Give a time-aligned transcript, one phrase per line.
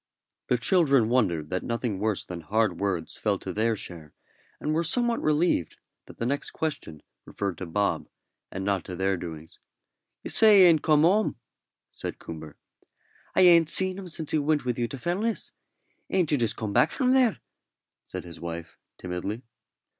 [0.47, 4.15] The children wondered that nothing worse than hard words fell to their share,
[4.59, 5.77] and were somewhat relieved
[6.07, 8.09] that the next question referred to Bob,
[8.51, 9.59] and not to their doings.
[10.23, 11.35] "You say he ain't come home?"
[11.91, 12.55] said Coomber.
[13.35, 15.51] "I ain't seen him since he went with you to Fellness.
[16.09, 17.39] Ain't you just come from there?"
[18.03, 19.43] said his wife, timidly.